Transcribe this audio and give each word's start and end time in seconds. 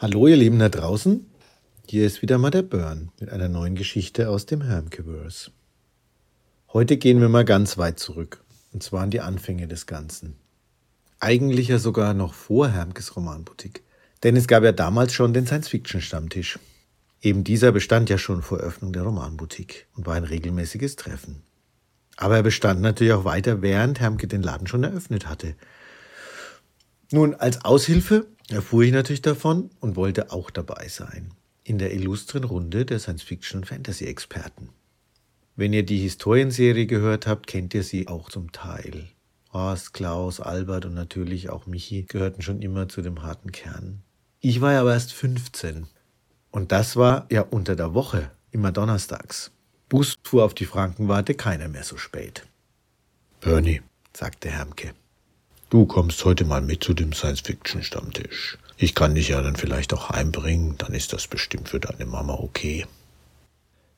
Hallo 0.00 0.28
ihr 0.28 0.36
Lieben 0.36 0.60
da 0.60 0.68
draußen, 0.68 1.26
hier 1.88 2.06
ist 2.06 2.22
wieder 2.22 2.38
mal 2.38 2.52
der 2.52 2.62
Burn 2.62 3.10
mit 3.18 3.30
einer 3.30 3.48
neuen 3.48 3.74
Geschichte 3.74 4.28
aus 4.30 4.46
dem 4.46 4.62
Hermkeverse. 4.62 5.50
Heute 6.72 6.98
gehen 6.98 7.20
wir 7.20 7.28
mal 7.28 7.44
ganz 7.44 7.78
weit 7.78 7.98
zurück, 7.98 8.44
und 8.72 8.80
zwar 8.80 9.02
an 9.02 9.10
die 9.10 9.20
Anfänge 9.20 9.66
des 9.66 9.86
Ganzen. 9.86 10.36
Eigentlich 11.18 11.66
ja 11.66 11.80
sogar 11.80 12.14
noch 12.14 12.32
vor 12.32 12.68
Hermkes 12.68 13.16
Romanboutique, 13.16 13.82
denn 14.22 14.36
es 14.36 14.46
gab 14.46 14.62
ja 14.62 14.70
damals 14.70 15.14
schon 15.14 15.32
den 15.32 15.46
Science-Fiction-Stammtisch. 15.46 16.60
Eben 17.20 17.42
dieser 17.42 17.72
bestand 17.72 18.08
ja 18.08 18.18
schon 18.18 18.42
vor 18.42 18.58
Öffnung 18.58 18.92
der 18.92 19.02
Romanboutique 19.02 19.88
und 19.96 20.06
war 20.06 20.14
ein 20.14 20.22
regelmäßiges 20.22 20.94
Treffen. 20.94 21.42
Aber 22.16 22.36
er 22.36 22.44
bestand 22.44 22.82
natürlich 22.82 23.14
auch 23.14 23.24
weiter, 23.24 23.62
während 23.62 23.98
Hermke 23.98 24.28
den 24.28 24.44
Laden 24.44 24.68
schon 24.68 24.84
eröffnet 24.84 25.28
hatte. 25.28 25.56
Nun, 27.10 27.34
als 27.34 27.64
Aushilfe 27.64 28.28
erfuhr 28.50 28.82
ich 28.82 28.92
natürlich 28.92 29.22
davon 29.22 29.70
und 29.80 29.96
wollte 29.96 30.32
auch 30.32 30.50
dabei 30.50 30.88
sein. 30.88 31.32
In 31.64 31.78
der 31.78 31.92
illustren 31.92 32.44
Runde 32.44 32.84
der 32.84 32.98
Science-Fiction- 32.98 33.60
und 33.60 33.66
Fantasy-Experten. 33.66 34.70
Wenn 35.56 35.72
ihr 35.72 35.84
die 35.84 35.98
Historienserie 35.98 36.86
gehört 36.86 37.26
habt, 37.26 37.46
kennt 37.46 37.74
ihr 37.74 37.82
sie 37.82 38.08
auch 38.08 38.30
zum 38.30 38.52
Teil. 38.52 39.08
Horst, 39.52 39.92
Klaus, 39.92 40.40
Albert 40.40 40.84
und 40.84 40.94
natürlich 40.94 41.50
auch 41.50 41.66
Michi 41.66 42.04
gehörten 42.04 42.42
schon 42.42 42.62
immer 42.62 42.88
zu 42.88 43.02
dem 43.02 43.22
harten 43.22 43.50
Kern. 43.50 44.02
Ich 44.40 44.60
war 44.60 44.72
ja 44.72 44.80
aber 44.80 44.92
erst 44.92 45.12
15. 45.12 45.86
Und 46.50 46.72
das 46.72 46.96
war 46.96 47.26
ja 47.30 47.42
unter 47.42 47.74
der 47.76 47.92
Woche, 47.92 48.30
immer 48.50 48.72
donnerstags. 48.72 49.50
Bus 49.88 50.14
fuhr 50.22 50.44
auf 50.44 50.54
die 50.54 50.66
Frankenwarte 50.66 51.34
keiner 51.34 51.68
mehr 51.68 51.82
so 51.82 51.96
spät. 51.96 52.46
Bernie, 53.40 53.82
sagte 54.14 54.50
Hermke, 54.50 54.92
Du 55.70 55.84
kommst 55.84 56.24
heute 56.24 56.46
mal 56.46 56.62
mit 56.62 56.82
zu 56.82 56.94
dem 56.94 57.12
Science-Fiction-Stammtisch. 57.12 58.56
Ich 58.78 58.94
kann 58.94 59.14
dich 59.14 59.28
ja 59.28 59.42
dann 59.42 59.56
vielleicht 59.56 59.92
auch 59.92 60.08
heimbringen, 60.08 60.76
dann 60.78 60.94
ist 60.94 61.12
das 61.12 61.26
bestimmt 61.26 61.68
für 61.68 61.78
deine 61.78 62.06
Mama 62.06 62.32
okay. 62.34 62.86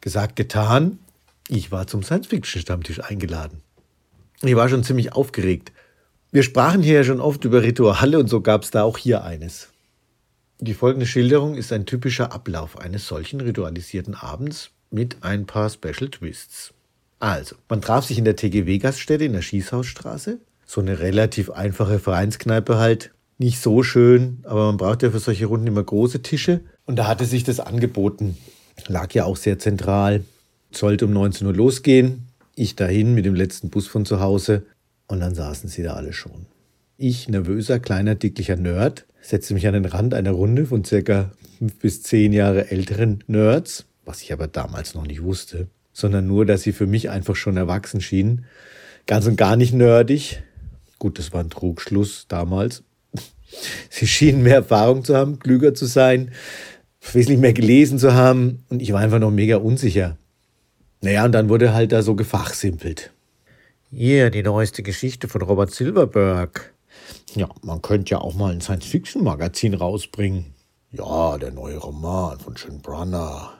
Gesagt, 0.01 0.35
getan. 0.35 0.99
Ich 1.47 1.71
war 1.71 1.87
zum 1.87 2.03
Science-Fiction-Stammtisch 2.03 2.99
eingeladen. 3.05 3.61
Ich 4.43 4.57
war 4.57 4.69
schon 4.69 4.83
ziemlich 4.83 5.13
aufgeregt. 5.13 5.71
Wir 6.33 6.43
sprachen 6.43 6.83
hier 6.83 6.95
ja 6.95 7.05
schon 7.05 7.21
oft 7.21 7.45
über 7.45 7.63
Rituale 7.63 8.19
und 8.19 8.27
so 8.27 8.41
gab 8.41 8.65
es 8.65 8.73
da 8.73 8.83
auch 8.83 8.99
hier 8.99 9.23
eines. 9.23 9.69
Die 10.59 10.75
folgende 10.75 11.07
Schilderung 11.07 11.55
ist 11.55 11.73
ein 11.73 11.87
typischer 11.87 12.33
Ablauf 12.33 12.81
eines 12.81 13.07
solchen 13.07 13.41
ritualisierten 13.41 14.17
Abends 14.17 14.71
mit 14.91 15.19
ein 15.21 15.47
paar 15.47 15.71
Special 15.71 16.11
Twists. 16.11 16.75
Also, 17.21 17.55
man 17.69 17.81
traf 17.81 18.07
sich 18.07 18.19
in 18.19 18.25
der 18.25 18.35
TGW-Gaststätte 18.35 19.25
in 19.25 19.35
der 19.35 19.43
Schießhausstraße, 19.43 20.41
so 20.71 20.81
eine 20.81 21.01
relativ 21.01 21.51
einfache 21.51 21.99
Vereinskneipe 21.99 22.79
halt. 22.79 23.11
Nicht 23.39 23.61
so 23.61 23.83
schön, 23.83 24.39
aber 24.45 24.67
man 24.67 24.77
braucht 24.77 25.03
ja 25.03 25.11
für 25.11 25.19
solche 25.19 25.47
Runden 25.47 25.67
immer 25.67 25.83
große 25.83 26.23
Tische. 26.23 26.61
Und 26.87 26.97
da 26.97 27.09
hatte 27.09 27.25
sich 27.25 27.43
das 27.43 27.59
angeboten. 27.59 28.37
Lag 28.87 29.13
ja 29.13 29.25
auch 29.25 29.37
sehr 29.37 29.59
zentral. 29.59 30.23
Sollte 30.71 31.07
um 31.07 31.13
19 31.13 31.49
Uhr 31.49 31.55
losgehen. 31.55 32.29
Ich 32.55 32.77
dahin 32.77 33.17
mit 33.17 33.25
dem 33.25 33.35
letzten 33.35 33.71
Bus 33.71 33.89
von 33.89 34.07
zu 34.07 34.21
Hause. 34.21 34.63
Und 35.09 35.19
dann 35.19 35.35
saßen 35.35 35.69
sie 35.69 35.83
da 35.83 35.95
alle 35.95 36.13
schon. 36.13 36.47
Ich, 36.97 37.29
nervöser, 37.29 37.81
kleiner, 37.81 38.15
dicklicher 38.15 38.55
Nerd, 38.55 39.07
setzte 39.23 39.55
mich 39.55 39.67
an 39.67 39.75
den 39.75 39.87
Rand 39.87 40.15
einer 40.15 40.31
Runde 40.31 40.67
von 40.67 40.85
circa 40.85 41.33
fünf 41.59 41.81
bis 41.81 42.05
zehn 42.05 42.33
Jahre 42.33 42.71
älteren 42.71 43.25
Nerds, 43.27 43.87
was 44.05 44.23
ich 44.23 44.33
aber 44.33 44.47
damals 44.47 44.95
noch 44.95 45.05
nicht 45.05 45.25
wusste, 45.25 45.67
sondern 45.93 46.29
nur, 46.29 46.47
dass 46.47 46.63
sie 46.63 46.73
für 46.73 46.87
mich 46.87 47.11
einfach 47.11 47.35
schon 47.35 47.57
erwachsen 47.57 48.01
schienen. 48.01 48.45
Ganz 49.07 49.27
und 49.27 49.37
gar 49.37 49.57
nicht 49.57 49.73
nerdig, 49.75 50.43
Gut, 51.01 51.19
das 51.19 51.33
war 51.33 51.41
ein 51.41 51.51
Trugschluss 51.51 52.27
damals. 52.29 52.85
Sie 53.91 54.07
schienen 54.07 54.43
mehr 54.43 54.57
Erfahrung 54.57 55.03
zu 55.03 55.17
haben, 55.17 55.39
klüger 55.39 55.75
zu 55.75 55.87
sein, 55.87 56.31
wesentlich 57.13 57.41
mehr 57.41 57.55
gelesen 57.55 57.99
zu 57.99 58.15
haben 58.15 58.65
und 58.69 58.83
ich 58.83 58.93
war 58.93 59.01
einfach 59.01 59.19
noch 59.19 59.31
mega 59.31 59.57
unsicher. 59.57 60.19
Naja, 61.01 61.25
und 61.25 61.33
dann 61.33 61.49
wurde 61.49 61.73
halt 61.73 61.93
da 61.93 62.03
so 62.03 62.15
gefachsimpelt. 62.15 63.13
Hier, 63.91 64.31
die 64.31 64.43
neueste 64.43 64.83
Geschichte 64.83 65.27
von 65.27 65.41
Robert 65.41 65.73
Silverberg. 65.73 66.75
Ja, 67.35 67.49
man 67.63 67.81
könnte 67.81 68.11
ja 68.11 68.19
auch 68.19 68.35
mal 68.35 68.53
ein 68.53 68.61
Science-Fiction-Magazin 68.61 69.73
rausbringen. 69.73 70.53
Ja, 70.93 71.39
der 71.39 71.51
neue 71.51 71.79
Roman 71.79 72.39
von 72.39 72.57
Sean 72.57 72.83
Brunner. 72.83 73.55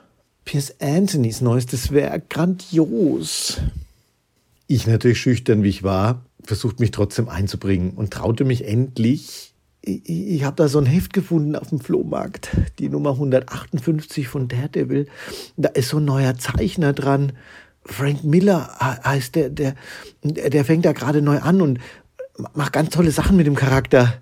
Piers 0.45 0.79
Anthonys 0.79 1.41
neuestes 1.41 1.91
Werk, 1.91 2.29
grandios. 2.29 3.57
Ich 4.67 4.85
natürlich 4.85 5.19
schüchtern, 5.19 5.63
wie 5.63 5.69
ich 5.69 5.83
war, 5.83 6.23
versucht 6.43 6.79
mich 6.79 6.91
trotzdem 6.91 7.29
einzubringen 7.29 7.91
und 7.91 8.11
traute 8.11 8.45
mich 8.45 8.67
endlich. 8.67 9.53
Ich, 9.81 10.07
ich 10.07 10.43
habe 10.43 10.55
da 10.55 10.67
so 10.67 10.79
ein 10.79 10.85
Heft 10.85 11.13
gefunden 11.13 11.55
auf 11.55 11.69
dem 11.69 11.79
Flohmarkt, 11.79 12.49
die 12.79 12.89
Nummer 12.89 13.11
158 13.11 14.27
von 14.27 14.47
Daredevil. 14.47 15.07
Da 15.57 15.69
ist 15.69 15.89
so 15.89 15.97
ein 15.97 16.05
neuer 16.05 16.37
Zeichner 16.37 16.93
dran. 16.93 17.33
Frank 17.83 18.23
Miller 18.23 18.69
heißt 19.03 19.35
der, 19.35 19.49
der, 19.49 19.75
der 20.23 20.65
fängt 20.65 20.85
da 20.85 20.93
gerade 20.93 21.21
neu 21.21 21.39
an 21.39 21.61
und 21.61 21.79
macht 22.53 22.73
ganz 22.73 22.91
tolle 22.91 23.11
Sachen 23.11 23.37
mit 23.37 23.47
dem 23.47 23.55
Charakter. 23.55 24.13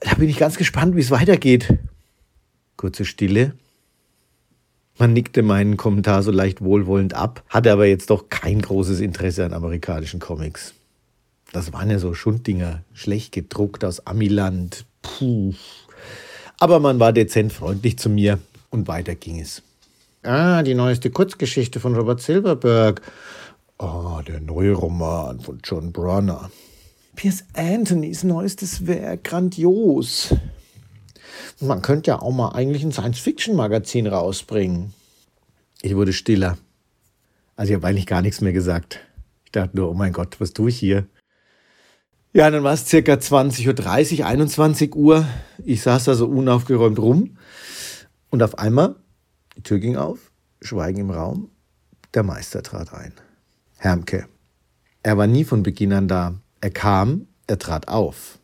Da 0.00 0.14
bin 0.14 0.28
ich 0.28 0.38
ganz 0.38 0.56
gespannt, 0.56 0.96
wie 0.96 1.00
es 1.00 1.10
weitergeht. 1.10 1.76
Kurze 2.76 3.04
Stille. 3.04 3.54
Man 4.98 5.12
nickte 5.12 5.42
meinen 5.42 5.76
Kommentar 5.76 6.22
so 6.22 6.30
leicht 6.30 6.60
wohlwollend 6.60 7.14
ab, 7.14 7.42
hatte 7.48 7.72
aber 7.72 7.86
jetzt 7.86 8.10
doch 8.10 8.28
kein 8.28 8.60
großes 8.60 9.00
Interesse 9.00 9.44
an 9.44 9.54
amerikanischen 9.54 10.20
Comics. 10.20 10.74
Das 11.52 11.72
waren 11.72 11.90
ja 11.90 11.98
so 11.98 12.14
Schunddinger, 12.14 12.84
schlecht 12.92 13.32
gedruckt 13.32 13.84
aus 13.84 14.06
Amiland. 14.06 14.84
Puh. 15.02 15.54
Aber 16.58 16.78
man 16.78 17.00
war 17.00 17.12
dezent 17.12 17.52
freundlich 17.52 17.98
zu 17.98 18.08
mir 18.08 18.38
und 18.70 18.86
weiter 18.86 19.14
ging 19.14 19.40
es. 19.40 19.62
Ah, 20.22 20.62
die 20.62 20.74
neueste 20.74 21.10
Kurzgeschichte 21.10 21.80
von 21.80 21.94
Robert 21.96 22.20
Silverberg. 22.20 23.00
Ah, 23.78 24.22
der 24.26 24.40
neue 24.40 24.72
Roman 24.72 25.40
von 25.40 25.60
John 25.64 25.92
Brunner. 25.92 26.50
Piers 27.16 27.44
Anthonys 27.54 28.22
neuestes 28.22 28.86
Werk, 28.86 29.24
grandios. 29.24 30.34
Man 31.60 31.82
könnte 31.82 32.10
ja 32.10 32.22
auch 32.22 32.32
mal 32.32 32.50
eigentlich 32.50 32.84
ein 32.84 32.92
Science-Fiction-Magazin 32.92 34.06
rausbringen. 34.06 34.92
Ich 35.82 35.96
wurde 35.96 36.12
stiller. 36.12 36.58
Also 37.56 37.72
ich 37.72 37.76
habe 37.76 37.86
eigentlich 37.86 38.06
gar 38.06 38.22
nichts 38.22 38.40
mehr 38.40 38.52
gesagt. 38.52 39.00
Ich 39.44 39.52
dachte 39.52 39.76
nur, 39.76 39.90
oh 39.90 39.94
mein 39.94 40.12
Gott, 40.12 40.40
was 40.40 40.52
tue 40.52 40.68
ich 40.68 40.78
hier? 40.78 41.06
Ja, 42.32 42.48
dann 42.48 42.62
war 42.62 42.74
es 42.74 42.86
circa 42.86 43.14
20.30 43.14 44.20
Uhr, 44.20 44.26
21 44.26 44.94
Uhr. 44.94 45.26
Ich 45.64 45.82
saß 45.82 46.04
da 46.04 46.14
so 46.14 46.26
unaufgeräumt 46.26 46.98
rum. 47.00 47.36
Und 48.30 48.42
auf 48.44 48.56
einmal, 48.58 48.94
die 49.56 49.62
Tür 49.62 49.80
ging 49.80 49.96
auf, 49.96 50.30
Schweigen 50.60 51.00
im 51.00 51.10
Raum. 51.10 51.50
Der 52.14 52.22
Meister 52.22 52.62
trat 52.62 52.92
ein. 52.92 53.14
Hermke. 53.78 54.26
Er 55.02 55.18
war 55.18 55.26
nie 55.26 55.44
von 55.44 55.64
Beginn 55.64 55.92
an 55.92 56.06
da. 56.06 56.34
Er 56.60 56.70
kam, 56.70 57.26
er 57.48 57.58
trat 57.58 57.88
auf. 57.88 58.38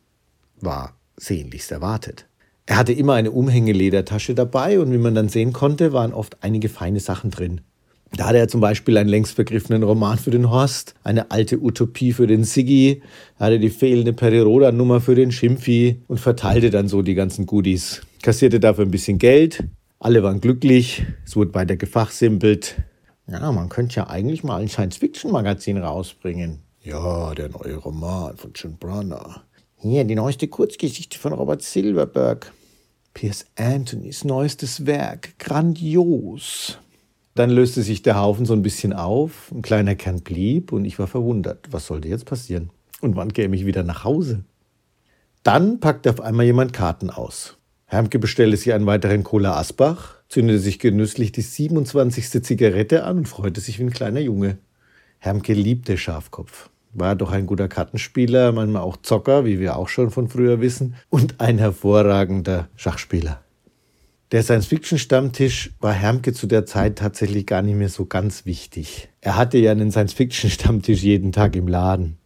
War 0.61 0.97
sehnlichst 1.17 1.71
erwartet. 1.71 2.27
Er 2.67 2.79
hatte 2.79 2.93
immer 2.93 3.15
eine 3.15 3.31
Umhängeledertasche 3.31 4.35
dabei 4.35 4.81
und 4.81 4.93
wie 4.93 4.99
man 4.99 5.15
dann 5.15 5.29
sehen 5.29 5.53
konnte, 5.53 5.93
waren 5.93 6.13
oft 6.13 6.43
einige 6.43 6.69
feine 6.69 6.99
Sachen 6.99 7.31
drin. 7.31 7.61
Da 8.13 8.27
hatte 8.27 8.39
er 8.39 8.49
zum 8.49 8.61
Beispiel 8.61 8.97
einen 8.97 9.09
längst 9.09 9.35
vergriffenen 9.35 9.83
Roman 9.83 10.17
für 10.17 10.31
den 10.31 10.51
Horst, 10.51 10.95
eine 11.03 11.31
alte 11.31 11.59
Utopie 11.61 12.13
für 12.13 12.27
den 12.27 12.45
Siggi, 12.45 13.03
er 13.39 13.47
hatte 13.47 13.59
die 13.59 13.71
fehlende 13.71 14.13
Periroda-Nummer 14.13 15.01
für 15.01 15.15
den 15.15 15.33
Schimpfi 15.33 16.03
und 16.07 16.19
verteilte 16.19 16.71
dann 16.71 16.89
so 16.89 17.03
die 17.03 17.15
ganzen 17.15 17.47
Goodies. 17.47 18.03
Kassierte 18.23 18.61
dafür 18.61 18.85
ein 18.85 18.91
bisschen 18.91 19.19
Geld, 19.19 19.65
alle 19.99 20.23
waren 20.23 20.41
glücklich, 20.41 21.05
es 21.25 21.37
wurde 21.37 21.55
weiter 21.55 21.77
gefachsimpelt. 21.77 22.77
Ja, 23.27 23.51
man 23.51 23.69
könnte 23.69 23.97
ja 23.97 24.07
eigentlich 24.09 24.45
mal 24.45 24.61
ein 24.61 24.69
Science-Fiction-Magazin 24.69 25.79
rausbringen. 25.79 26.61
Ja, 26.83 27.35
der 27.35 27.49
neue 27.49 27.75
Roman 27.77 28.37
von 28.37 28.53
John 28.55 28.77
Brunner. 28.77 29.43
Hier, 29.79 30.05
die 30.05 30.15
neueste 30.15 30.47
Kurzgeschichte 30.47 31.19
von 31.19 31.33
Robert 31.33 31.63
Silverberg. 31.63 32.53
Piers 33.15 33.47
Anthonys 33.57 34.25
neuestes 34.25 34.87
Werk. 34.87 35.39
Grandios. 35.39 36.79
Dann 37.37 37.51
löste 37.51 37.83
sich 37.83 38.01
der 38.01 38.19
Haufen 38.19 38.47
so 38.47 38.55
ein 38.55 38.63
bisschen 38.63 38.95
auf, 38.95 39.53
ein 39.53 39.61
kleiner 39.61 39.95
Kern 39.95 40.23
blieb 40.23 40.73
und 40.73 40.87
ich 40.87 40.99
war 40.99 41.07
verwundert. 41.07 41.67
Was 41.71 41.87
sollte 41.87 42.09
jetzt 42.09 42.25
passieren? 42.25 42.71
Und 43.03 43.15
wann 43.15 43.35
käme 43.35 43.55
ich 43.55 43.67
wieder 43.67 43.83
nach 43.83 44.05
Hause? 44.05 44.45
Dann 45.43 45.79
packte 45.79 46.09
auf 46.09 46.23
einmal 46.23 46.47
jemand 46.47 46.73
Karten 46.73 47.11
aus. 47.11 47.59
Hermke 47.85 48.19
bestellte 48.19 48.57
sich 48.57 48.73
einen 48.73 48.87
weiteren 48.87 49.23
Cola 49.23 49.55
Asbach, 49.59 50.15
zündete 50.31 50.59
sich 50.59 50.79
genüsslich 50.79 51.31
die 51.31 51.43
27. 51.43 52.43
Zigarette 52.43 53.05
an 53.05 53.19
und 53.19 53.29
freute 53.29 53.61
sich 53.61 53.79
wie 53.79 53.85
ein 53.85 53.91
kleiner 53.91 54.21
Junge. 54.21 54.57
Hermke 55.19 55.53
liebte 55.53 55.99
Schafkopf. 55.99 56.71
War 56.95 57.17
doch 57.17 57.33
ein 57.33 57.45
guter 57.45 57.69
Kartenspieler, 57.69 58.53
manchmal 58.53 58.81
auch 58.81 58.97
Zocker, 58.97 59.45
wie 59.45 59.61
wir 59.61 59.77
auch 59.77 59.91
schon 59.91 60.11
von 60.11 60.31
früher 60.31 60.63
wissen, 60.63 60.95
und 61.11 61.39
ein 61.39 61.59
hervorragender 61.59 62.71
Schachspieler. 62.77 63.43
Der 64.33 64.43
Science-Fiction-Stammtisch 64.43 65.71
war 65.79 65.93
Hermke 65.93 66.33
zu 66.33 66.49
der 66.49 66.67
Zeit 66.67 66.99
tatsächlich 66.99 67.47
gar 67.47 67.63
nicht 67.63 67.77
mehr 67.77 67.89
so 67.89 68.07
ganz 68.07 68.45
wichtig. 68.45 69.09
Er 69.21 69.37
hatte 69.37 69.57
ja 69.57 69.71
einen 69.71 69.93
Science-Fiction-Stammtisch 69.93 71.01
jeden 71.01 71.31
Tag 71.31 71.55
im 71.55 71.69
Laden. 71.69 72.19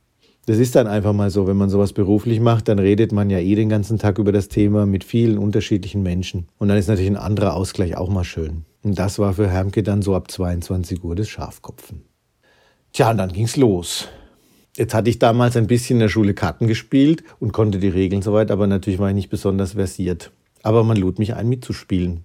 Das 0.47 0.57
ist 0.57 0.75
dann 0.75 0.87
einfach 0.87 1.13
mal 1.13 1.29
so, 1.29 1.47
wenn 1.47 1.59
man 1.59 1.69
sowas 1.69 1.93
beruflich 1.93 2.41
macht, 2.41 2.69
dann 2.69 2.79
redet 2.79 3.13
man 3.13 3.29
ja 3.29 3.39
eh 3.39 3.55
den 3.55 3.69
ganzen 3.69 3.99
Tag 3.99 4.19
über 4.19 4.33
das 4.33 4.49
Thema 4.49 4.87
mit 4.87 5.05
vielen 5.05 5.37
unterschiedlichen 5.37 6.03
Menschen. 6.03 6.49
Und 6.57 6.69
dann 6.69 6.79
ist 6.79 6.89
natürlich 6.89 7.11
ein 7.11 7.19
anderer 7.19 7.55
Ausgleich 7.55 7.99
auch 7.99 8.09
mal 8.09 8.25
schön. 8.25 8.65
Und 8.83 8.99
das 8.99 9.19
war 9.19 9.35
für 9.35 9.51
Hermke 9.51 9.83
dann 9.83 10.01
so 10.01 10.15
ab 10.15 10.31
22 10.31 11.05
Uhr 11.05 11.15
das 11.15 11.29
Schafkopfen. 11.29 12.05
Tja, 12.95 13.11
und 13.11 13.19
dann 13.19 13.31
ging's 13.31 13.57
los. 13.57 14.09
Jetzt 14.75 14.95
hatte 14.95 15.11
ich 15.11 15.19
damals 15.19 15.55
ein 15.59 15.67
bisschen 15.67 15.97
in 15.97 16.01
der 16.01 16.09
Schule 16.09 16.33
Karten 16.33 16.67
gespielt 16.67 17.25
und 17.41 17.53
konnte 17.53 17.79
die 17.79 17.89
Regeln 17.89 18.23
soweit, 18.23 18.51
aber 18.51 18.67
natürlich 18.67 18.99
war 18.99 19.11
ich 19.11 19.15
nicht 19.15 19.29
besonders 19.29 19.73
versiert. 19.75 20.33
Aber 20.63 20.85
man 20.85 20.97
lud 20.97 21.19
mich 21.19 21.35
ein, 21.35 21.49
mitzuspielen. 21.49 22.25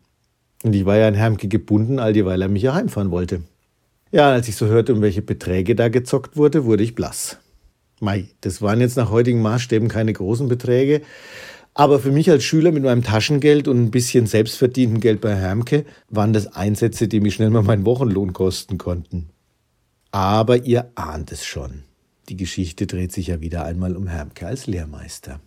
Und 0.63 0.73
ich 0.73 0.85
war 0.85 0.97
ja 0.97 1.07
an 1.07 1.13
Hermke 1.13 1.47
gebunden, 1.47 1.99
all 1.99 2.13
die, 2.13 2.25
weil 2.25 2.41
er 2.41 2.49
mich 2.49 2.63
ja 2.63 2.73
heimfahren 2.73 3.11
wollte. 3.11 3.41
Ja, 4.11 4.31
als 4.31 4.47
ich 4.47 4.55
so 4.55 4.67
hörte, 4.67 4.93
um 4.93 5.01
welche 5.01 5.21
Beträge 5.21 5.75
da 5.75 5.89
gezockt 5.89 6.37
wurde, 6.37 6.65
wurde 6.65 6.83
ich 6.83 6.95
blass. 6.95 7.37
Mei, 7.99 8.29
das 8.41 8.61
waren 8.61 8.81
jetzt 8.81 8.97
nach 8.97 9.09
heutigen 9.09 9.41
Maßstäben 9.41 9.87
keine 9.87 10.13
großen 10.13 10.47
Beträge. 10.47 11.01
Aber 11.73 11.99
für 11.99 12.11
mich 12.11 12.29
als 12.29 12.43
Schüler 12.43 12.71
mit 12.71 12.83
meinem 12.83 13.03
Taschengeld 13.03 13.67
und 13.67 13.77
ein 13.77 13.91
bisschen 13.91 14.27
selbstverdientem 14.27 15.01
Geld 15.01 15.21
bei 15.21 15.35
Hermke 15.35 15.85
waren 16.09 16.31
das 16.31 16.47
Einsätze, 16.47 17.07
die 17.09 17.19
mich 17.19 17.35
schnell 17.35 17.49
mal 17.49 17.63
meinen 17.63 17.85
Wochenlohn 17.85 18.31
kosten 18.31 18.77
konnten. 18.77 19.29
Aber 20.11 20.63
ihr 20.63 20.91
ahnt 20.95 21.33
es 21.33 21.45
schon. 21.45 21.83
Die 22.29 22.37
Geschichte 22.37 22.87
dreht 22.87 23.11
sich 23.11 23.27
ja 23.27 23.41
wieder 23.41 23.65
einmal 23.65 23.97
um 23.97 24.07
Hermke 24.07 24.47
als 24.47 24.67
Lehrmeister. 24.67 25.41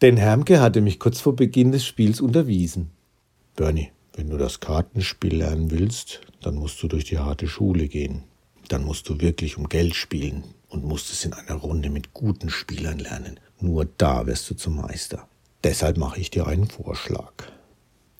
Denn 0.00 0.16
Hermke 0.16 0.60
hatte 0.60 0.80
mich 0.80 1.00
kurz 1.00 1.20
vor 1.20 1.34
Beginn 1.34 1.72
des 1.72 1.84
Spiels 1.84 2.20
unterwiesen. 2.20 2.90
Bernie, 3.56 3.90
wenn 4.14 4.30
du 4.30 4.36
das 4.36 4.60
Kartenspiel 4.60 5.34
lernen 5.36 5.72
willst, 5.72 6.20
dann 6.40 6.54
musst 6.54 6.80
du 6.82 6.88
durch 6.88 7.04
die 7.04 7.18
harte 7.18 7.48
Schule 7.48 7.88
gehen. 7.88 8.22
Dann 8.68 8.84
musst 8.84 9.08
du 9.08 9.20
wirklich 9.20 9.58
um 9.58 9.68
Geld 9.68 9.96
spielen 9.96 10.44
und 10.68 10.84
musst 10.84 11.12
es 11.12 11.24
in 11.24 11.32
einer 11.32 11.54
Runde 11.54 11.90
mit 11.90 12.14
guten 12.14 12.50
Spielern 12.50 12.98
lernen. 12.98 13.40
Nur 13.60 13.86
da 13.86 14.26
wirst 14.26 14.48
du 14.50 14.54
zum 14.54 14.76
Meister. 14.76 15.26
Deshalb 15.64 15.96
mache 15.96 16.20
ich 16.20 16.30
dir 16.30 16.46
einen 16.46 16.68
Vorschlag. 16.68 17.32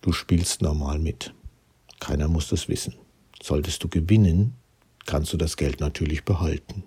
Du 0.00 0.12
spielst 0.12 0.62
normal 0.62 0.98
mit. 0.98 1.32
Keiner 2.00 2.28
muss 2.28 2.48
das 2.48 2.69
wissen. 2.69 2.94
Solltest 3.40 3.84
du 3.84 3.88
gewinnen, 3.88 4.54
kannst 5.06 5.32
du 5.32 5.36
das 5.36 5.56
Geld 5.56 5.78
natürlich 5.78 6.24
behalten. 6.24 6.82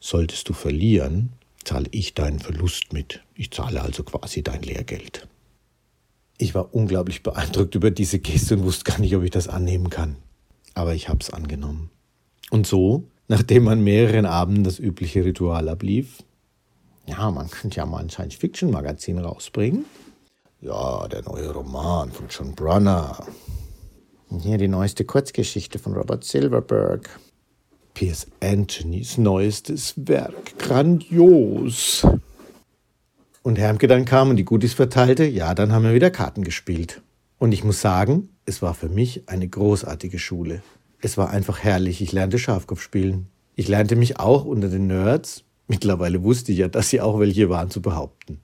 Solltest 0.00 0.48
du 0.48 0.52
verlieren, 0.52 1.32
zahle 1.64 1.88
ich 1.90 2.14
deinen 2.14 2.38
Verlust 2.38 2.92
mit. 2.92 3.22
Ich 3.34 3.50
zahle 3.50 3.82
also 3.82 4.02
quasi 4.02 4.42
dein 4.42 4.62
Lehrgeld. 4.62 5.26
Ich 6.38 6.54
war 6.54 6.74
unglaublich 6.74 7.22
beeindruckt 7.22 7.74
über 7.74 7.90
diese 7.90 8.18
Geste 8.18 8.56
und 8.56 8.64
wusste 8.64 8.90
gar 8.90 8.98
nicht, 8.98 9.14
ob 9.14 9.22
ich 9.22 9.30
das 9.30 9.48
annehmen 9.48 9.90
kann. 9.90 10.16
Aber 10.74 10.94
ich 10.94 11.08
habe 11.08 11.20
es 11.20 11.30
angenommen. 11.30 11.90
Und 12.50 12.66
so, 12.66 13.04
nachdem 13.28 13.68
an 13.68 13.84
mehreren 13.84 14.26
Abenden 14.26 14.64
das 14.64 14.78
übliche 14.78 15.24
Ritual 15.24 15.68
ablief, 15.68 16.22
ja, 17.06 17.30
man 17.30 17.50
könnte 17.50 17.76
ja 17.76 17.86
mal 17.86 17.98
ein 17.98 18.10
Science-Fiction-Magazin 18.10 19.18
rausbringen. 19.18 19.84
Ja, 20.60 21.06
der 21.08 21.22
neue 21.22 21.50
Roman 21.50 22.10
von 22.10 22.26
John 22.28 22.54
Brunner. 22.54 23.26
Und 24.30 24.40
hier 24.40 24.56
die 24.56 24.68
neueste 24.68 25.04
Kurzgeschichte 25.04 25.78
von 25.78 25.94
Robert 25.94 26.24
Silverberg. 26.24 27.20
Piers 27.94 28.26
Anthonys 28.40 29.18
neuestes 29.18 29.94
Werk. 29.96 30.58
Grandios. 30.58 32.04
Und 33.42 33.58
Hermke 33.58 33.86
dann 33.86 34.04
kam 34.04 34.30
und 34.30 34.36
die 34.36 34.44
Goodies 34.44 34.74
verteilte, 34.74 35.24
ja, 35.24 35.54
dann 35.54 35.72
haben 35.72 35.84
wir 35.84 35.94
wieder 35.94 36.10
Karten 36.10 36.42
gespielt. 36.42 37.02
Und 37.38 37.52
ich 37.52 37.62
muss 37.62 37.80
sagen, 37.80 38.30
es 38.46 38.62
war 38.62 38.74
für 38.74 38.88
mich 38.88 39.28
eine 39.28 39.46
großartige 39.46 40.18
Schule. 40.18 40.62
Es 41.00 41.16
war 41.16 41.30
einfach 41.30 41.60
herrlich. 41.60 42.00
Ich 42.02 42.12
lernte 42.12 42.38
Schafkopf 42.38 42.80
spielen. 42.80 43.28
Ich 43.54 43.68
lernte 43.68 43.94
mich 43.94 44.18
auch 44.18 44.44
unter 44.44 44.68
den 44.68 44.88
Nerds, 44.88 45.44
mittlerweile 45.68 46.24
wusste 46.24 46.50
ich 46.50 46.58
ja, 46.58 46.68
dass 46.68 46.90
sie 46.90 47.00
auch 47.00 47.20
welche 47.20 47.48
waren, 47.48 47.70
zu 47.70 47.80
behaupten. 47.80 48.40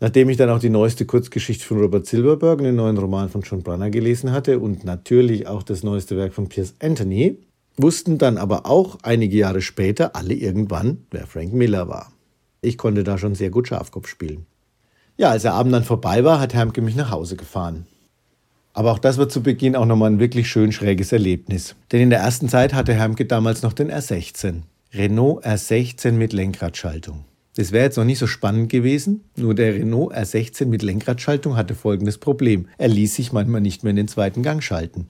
Nachdem 0.00 0.30
ich 0.30 0.38
dann 0.38 0.50
auch 0.50 0.58
die 0.58 0.70
neueste 0.70 1.04
Kurzgeschichte 1.04 1.64
von 1.64 1.78
Robert 1.78 2.06
Silverberg 2.06 2.58
und 2.58 2.64
den 2.64 2.74
neuen 2.74 2.98
Roman 2.98 3.28
von 3.28 3.42
John 3.42 3.62
Brunner 3.62 3.90
gelesen 3.90 4.32
hatte 4.32 4.58
und 4.58 4.84
natürlich 4.84 5.46
auch 5.46 5.62
das 5.62 5.82
neueste 5.84 6.16
Werk 6.16 6.32
von 6.32 6.48
Piers 6.48 6.74
Anthony, 6.80 7.36
wussten 7.82 8.18
dann 8.18 8.38
aber 8.38 8.66
auch 8.66 8.98
einige 9.02 9.36
Jahre 9.36 9.60
später 9.60 10.16
alle 10.16 10.34
irgendwann, 10.34 11.06
wer 11.10 11.26
Frank 11.26 11.52
Miller 11.52 11.88
war. 11.88 12.12
Ich 12.62 12.78
konnte 12.78 13.04
da 13.04 13.18
schon 13.18 13.34
sehr 13.34 13.50
gut 13.50 13.68
Schafkopf 13.68 14.08
spielen. 14.08 14.46
Ja, 15.16 15.30
als 15.30 15.42
der 15.42 15.54
Abend 15.54 15.72
dann 15.72 15.84
vorbei 15.84 16.24
war, 16.24 16.40
hat 16.40 16.54
Hermke 16.54 16.80
mich 16.80 16.96
nach 16.96 17.10
Hause 17.10 17.36
gefahren. 17.36 17.86
Aber 18.72 18.92
auch 18.92 18.98
das 18.98 19.18
war 19.18 19.28
zu 19.28 19.42
Beginn 19.42 19.76
auch 19.76 19.86
nochmal 19.86 20.10
ein 20.10 20.20
wirklich 20.20 20.48
schön 20.48 20.72
schräges 20.72 21.12
Erlebnis. 21.12 21.74
Denn 21.92 22.00
in 22.00 22.10
der 22.10 22.20
ersten 22.20 22.48
Zeit 22.48 22.72
hatte 22.72 22.94
Hermke 22.94 23.26
damals 23.26 23.62
noch 23.62 23.72
den 23.72 23.90
R16. 23.90 24.62
Renault 24.94 25.44
R16 25.44 26.12
mit 26.12 26.32
Lenkradschaltung. 26.32 27.24
Das 27.56 27.72
wäre 27.72 27.84
jetzt 27.84 27.96
noch 27.96 28.04
nicht 28.04 28.18
so 28.18 28.26
spannend 28.26 28.70
gewesen, 28.70 29.24
nur 29.36 29.54
der 29.54 29.74
Renault 29.74 30.14
R16 30.14 30.66
mit 30.66 30.82
Lenkradschaltung 30.82 31.56
hatte 31.56 31.74
folgendes 31.74 32.18
Problem. 32.18 32.68
Er 32.78 32.88
ließ 32.88 33.16
sich 33.16 33.32
manchmal 33.32 33.60
nicht 33.60 33.82
mehr 33.82 33.90
in 33.90 33.96
den 33.96 34.08
zweiten 34.08 34.42
Gang 34.42 34.62
schalten. 34.62 35.08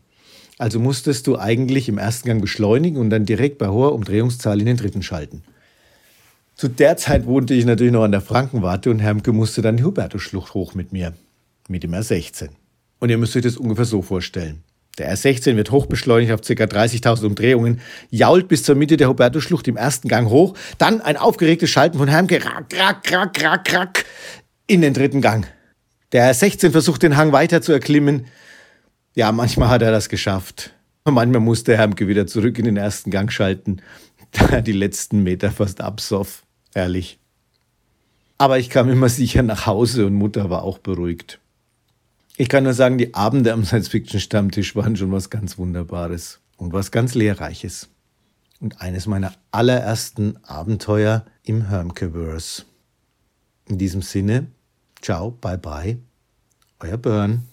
Also 0.60 0.78
musstest 0.78 1.26
du 1.26 1.38
eigentlich 1.38 1.88
im 1.88 1.96
ersten 1.96 2.28
Gang 2.28 2.42
beschleunigen 2.42 2.98
und 2.98 3.08
dann 3.08 3.24
direkt 3.24 3.56
bei 3.56 3.68
hoher 3.68 3.94
Umdrehungszahl 3.94 4.60
in 4.60 4.66
den 4.66 4.76
dritten 4.76 5.02
schalten. 5.02 5.42
Zu 6.54 6.68
der 6.68 6.98
Zeit 6.98 7.24
wohnte 7.24 7.54
ich 7.54 7.64
natürlich 7.64 7.94
noch 7.94 8.04
an 8.04 8.12
der 8.12 8.20
Frankenwarte 8.20 8.90
und 8.90 8.98
Hermke 8.98 9.32
musste 9.32 9.62
dann 9.62 9.78
die 9.78 9.84
Hubertusschlucht 9.84 10.52
hoch 10.52 10.74
mit 10.74 10.92
mir, 10.92 11.14
mit 11.68 11.82
dem 11.82 11.92
R16. 11.92 12.50
Und 12.98 13.08
ihr 13.08 13.16
müsst 13.16 13.34
euch 13.36 13.42
das 13.42 13.56
ungefähr 13.56 13.86
so 13.86 14.02
vorstellen. 14.02 14.62
Der 14.98 15.16
R16 15.16 15.56
wird 15.56 15.70
hochbeschleunigt 15.70 16.30
auf 16.30 16.42
ca. 16.42 16.52
30.000 16.52 17.24
Umdrehungen, 17.24 17.80
jault 18.10 18.46
bis 18.48 18.62
zur 18.62 18.74
Mitte 18.74 18.98
der 18.98 19.08
Hubertusschlucht 19.08 19.66
im 19.66 19.78
ersten 19.78 20.08
Gang 20.08 20.28
hoch, 20.28 20.52
dann 20.76 21.00
ein 21.00 21.16
aufgeregtes 21.16 21.70
Schalten 21.70 21.96
von 21.96 22.08
Hermke, 22.08 22.44
rack, 22.44 22.66
rack, 22.78 23.10
rack, 23.10 23.42
rack, 23.42 23.72
rack, 23.72 24.04
in 24.66 24.82
den 24.82 24.92
dritten 24.92 25.22
Gang. 25.22 25.46
Der 26.12 26.30
R16 26.34 26.70
versucht 26.70 27.02
den 27.02 27.16
Hang 27.16 27.32
weiter 27.32 27.62
zu 27.62 27.72
erklimmen. 27.72 28.26
Ja, 29.14 29.32
manchmal 29.32 29.68
hat 29.68 29.82
er 29.82 29.90
das 29.90 30.08
geschafft. 30.08 30.72
Manchmal 31.04 31.40
musste 31.40 31.76
Hermke 31.76 32.06
wieder 32.06 32.26
zurück 32.26 32.58
in 32.58 32.64
den 32.64 32.76
ersten 32.76 33.10
Gang 33.10 33.32
schalten, 33.32 33.82
da 34.32 34.46
er 34.46 34.62
die 34.62 34.72
letzten 34.72 35.22
Meter 35.22 35.50
fast 35.50 35.80
absoff. 35.80 36.44
Ehrlich. 36.74 37.18
Aber 38.38 38.58
ich 38.58 38.70
kam 38.70 38.88
immer 38.88 39.08
sicher 39.08 39.42
nach 39.42 39.66
Hause 39.66 40.06
und 40.06 40.14
Mutter 40.14 40.48
war 40.48 40.62
auch 40.62 40.78
beruhigt. 40.78 41.40
Ich 42.36 42.48
kann 42.48 42.64
nur 42.64 42.72
sagen, 42.72 42.96
die 42.96 43.12
Abende 43.14 43.52
am 43.52 43.64
Science-Fiction-Stammtisch 43.64 44.74
waren 44.74 44.96
schon 44.96 45.12
was 45.12 45.28
ganz 45.28 45.58
Wunderbares 45.58 46.40
und 46.56 46.72
was 46.72 46.90
ganz 46.90 47.14
Lehrreiches. 47.14 47.88
Und 48.60 48.80
eines 48.80 49.06
meiner 49.06 49.34
allerersten 49.50 50.42
Abenteuer 50.44 51.26
im 51.42 51.68
Hermkeverse. 51.68 52.64
In 53.66 53.76
diesem 53.76 54.00
Sinne, 54.00 54.46
ciao, 55.02 55.32
bye 55.32 55.58
bye, 55.58 55.98
euer 56.78 56.96
Burn. 56.96 57.49